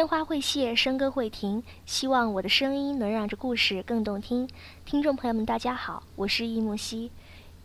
[0.00, 4.48] 烟花会谢，笙歌会停，希望我的声音能让这故事更动听。
[4.86, 7.10] 听众朋友们，大家好，我是易木兮，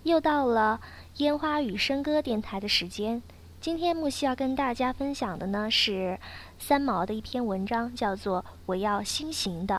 [0.03, 0.81] 又到了
[1.19, 3.23] 烟花与笙歌电台的时间。
[3.61, 6.19] 今天木兮要跟大家分享的呢是
[6.59, 9.75] 三毛的一篇文章，叫做《我要心型的》。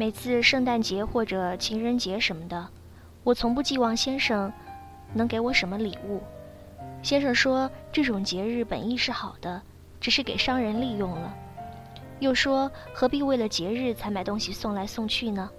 [0.00, 2.66] 每次圣诞节或者情人节什么的，
[3.22, 4.50] 我从不寄望先生
[5.12, 6.22] 能给我什么礼物。
[7.02, 9.60] 先生说这种节日本意是好的，
[10.00, 11.36] 只是给商人利用了。
[12.18, 15.50] 又说何必为了节日才买东西送来送去呢？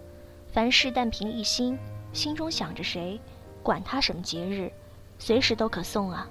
[0.51, 1.77] 凡事但凭一心，
[2.11, 3.21] 心中想着谁，
[3.61, 4.71] 管他什么节日，
[5.19, 6.27] 随时都可送啊。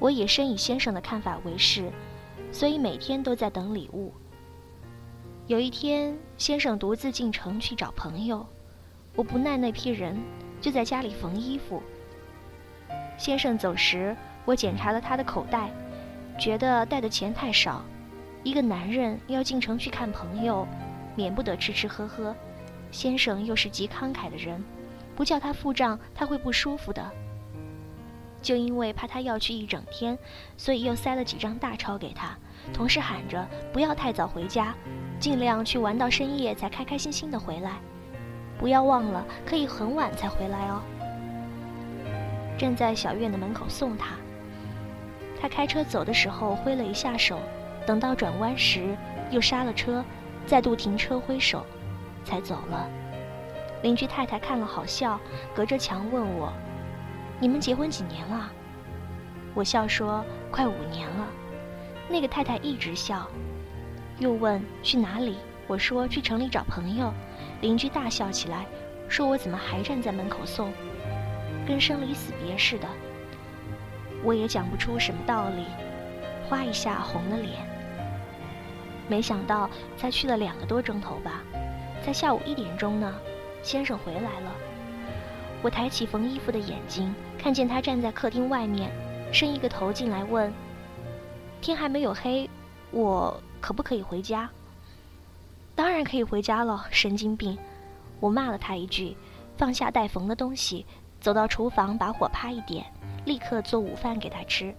[0.00, 1.92] 我也深以先生的看法为是，
[2.50, 4.12] 所以每天都在等礼物。
[5.46, 8.44] 有一天，先生独自进城去找朋友，
[9.14, 10.20] 我不耐那批人，
[10.60, 11.80] 就在家里缝衣服。
[13.16, 15.70] 先生走时，我检查了他的口袋，
[16.36, 17.84] 觉得带的钱太少。
[18.42, 20.66] 一个男人要进城去看朋友，
[21.14, 22.34] 免不得吃吃喝喝。
[22.90, 24.60] 先生又是极慷慨的人，
[25.14, 27.08] 不叫他付账，他会不舒服的。
[28.42, 30.18] 就因为怕他要去一整天，
[30.56, 32.36] 所以又塞了几张大钞给他，
[32.72, 34.74] 同时喊着不要太早回家。
[35.18, 37.78] 尽量去玩到深夜才开开心心的回来，
[38.58, 40.82] 不要忘了可以很晚才回来哦。
[42.58, 44.14] 站在小院的门口送他，
[45.40, 47.38] 他开车走的时候挥了一下手，
[47.86, 48.96] 等到转弯时
[49.30, 50.04] 又刹了车，
[50.46, 51.64] 再度停车挥手，
[52.24, 52.88] 才走了。
[53.82, 55.20] 邻居太太看了好笑，
[55.54, 56.52] 隔着墙问我
[57.38, 58.50] ：“你们结婚几年了？”
[59.54, 61.26] 我笑说：“快五年了。”
[62.08, 63.28] 那个太太一直笑。
[64.18, 65.36] 又问去哪里？
[65.66, 67.12] 我说去城里找朋友。
[67.62, 68.66] 邻居大笑起来，
[69.08, 70.72] 说我怎么还站在门口送，
[71.66, 72.86] 跟生离死别似的。
[74.22, 75.64] 我也讲不出什么道理，
[76.48, 77.54] 哗一下红了脸。
[79.08, 81.42] 没想到才去了两个多钟头吧，
[82.04, 83.14] 在下午一点钟呢，
[83.62, 84.52] 先生回来了。
[85.62, 88.90] 我抬起缝衣服的眼睛，看见他站在客厅外面，
[89.32, 90.52] 伸一个头进来问
[91.62, 92.48] ：“天还没有黑，
[92.90, 94.48] 我。”可不可以回家？
[95.74, 97.58] 当然可以回家了，神经病！
[98.18, 99.16] 我骂了他一句，
[99.56, 100.86] 放下待缝的东西，
[101.20, 102.86] 走到厨房，把火啪一点，
[103.26, 104.74] 立刻做午饭给他吃。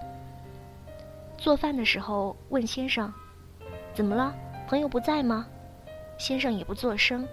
[1.37, 3.13] 做饭的时候问先生
[3.93, 4.33] ：“怎么了？
[4.67, 5.45] 朋友不在吗？”
[6.17, 7.27] 先生也不做声，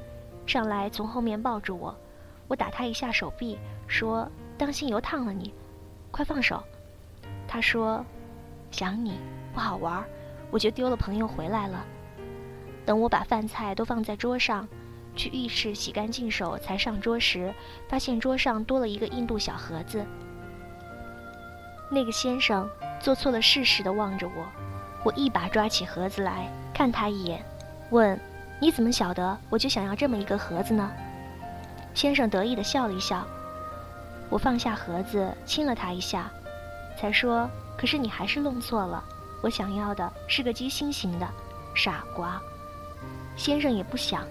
[0.46, 1.96] 上来从后面抱住我，
[2.48, 5.54] 我打他一下手臂，说：“当心油烫了你，
[6.10, 6.62] 快放手。”
[7.48, 8.04] 他说
[8.70, 9.18] ：“想你，
[9.54, 10.04] 不好玩儿。”
[10.54, 11.84] 我就丢了朋友回来了。
[12.86, 14.68] 等我把饭菜都放在桌上，
[15.16, 17.52] 去浴室洗干净手才上桌时，
[17.88, 20.06] 发现桌上多了一个印度小盒子。
[21.90, 22.70] 那个先生
[23.00, 24.46] 做错了事似的望着我，
[25.02, 27.44] 我一把抓起盒子来看他一眼，
[27.90, 28.16] 问
[28.62, 30.88] ：“你怎么晓得我就想要这么一个盒子呢？”
[31.94, 33.26] 先生得意地笑了一笑。
[34.30, 36.30] 我放下盒子亲了他一下，
[36.96, 39.02] 才说：“可是你还是弄错了。”
[39.44, 41.28] 我想要的是个鸡心形的，
[41.74, 42.40] 傻瓜。
[43.36, 44.26] 先生也不想，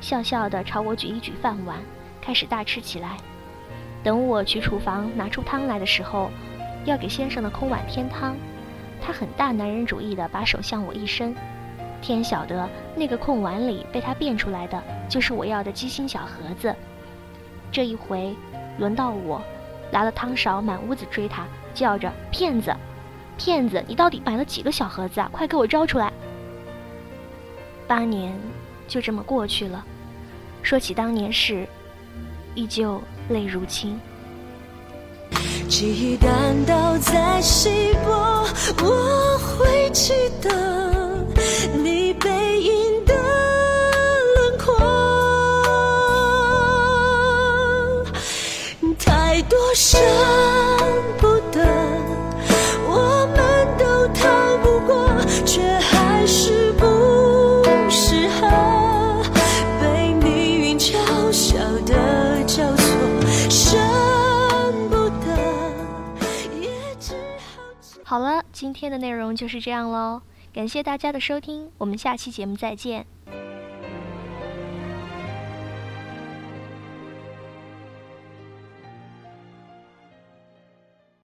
[0.00, 1.78] 笑笑的朝我举一举饭碗，
[2.22, 3.16] 开始大吃起来。
[4.04, 6.30] 等我去厨房拿出汤来的时候，
[6.84, 8.36] 要给先生的空碗添汤，
[9.02, 11.34] 他很大男人主义的把手向我一伸，
[12.00, 16.72] 天晓得那个空碗里被他变出来的就是我要的鸡心小盒子。
[17.72, 18.36] 这一回，
[18.78, 19.42] 轮到我，
[19.90, 22.72] 拿了汤勺满屋子追他，叫着骗子，
[23.36, 25.28] 骗子，你到底买了几个小盒子啊？
[25.32, 26.12] 快给我招出来！
[27.86, 28.32] 八年
[28.88, 29.84] 就这么过去了，
[30.62, 31.66] 说起当年事，
[32.54, 34.00] 依旧泪如倾。
[35.68, 36.30] 记忆感
[36.66, 38.46] 到在稀薄，
[38.82, 41.24] 我会记得
[41.82, 42.33] 你背
[68.54, 70.22] 今天的内容就是这样喽，
[70.52, 73.04] 感谢大家的收听，我们下期节目再见。